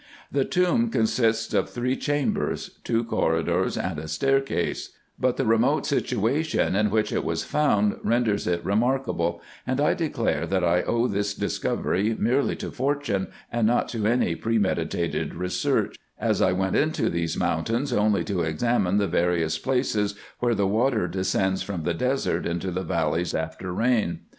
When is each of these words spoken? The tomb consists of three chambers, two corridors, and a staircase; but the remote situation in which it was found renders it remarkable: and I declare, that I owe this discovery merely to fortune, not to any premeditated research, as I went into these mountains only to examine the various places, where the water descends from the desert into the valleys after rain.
The 0.31 0.45
tomb 0.45 0.89
consists 0.89 1.53
of 1.53 1.69
three 1.69 1.95
chambers, 1.95 2.79
two 2.83 3.03
corridors, 3.03 3.77
and 3.77 3.99
a 3.99 4.07
staircase; 4.07 4.93
but 5.19 5.37
the 5.37 5.45
remote 5.45 5.85
situation 5.85 6.75
in 6.75 6.89
which 6.89 7.13
it 7.13 7.23
was 7.23 7.43
found 7.43 7.97
renders 8.03 8.47
it 8.47 8.65
remarkable: 8.65 9.43
and 9.67 9.79
I 9.79 9.93
declare, 9.93 10.47
that 10.47 10.63
I 10.63 10.81
owe 10.81 11.05
this 11.05 11.35
discovery 11.35 12.15
merely 12.17 12.55
to 12.55 12.71
fortune, 12.71 13.27
not 13.53 13.89
to 13.89 14.07
any 14.07 14.33
premeditated 14.33 15.35
research, 15.35 15.97
as 16.19 16.41
I 16.41 16.51
went 16.51 16.75
into 16.75 17.07
these 17.07 17.37
mountains 17.37 17.93
only 17.93 18.23
to 18.23 18.41
examine 18.41 18.97
the 18.97 19.05
various 19.05 19.59
places, 19.59 20.15
where 20.39 20.55
the 20.55 20.65
water 20.65 21.07
descends 21.07 21.61
from 21.61 21.83
the 21.83 21.93
desert 21.93 22.47
into 22.47 22.71
the 22.71 22.81
valleys 22.81 23.35
after 23.35 23.71
rain. 23.71 24.21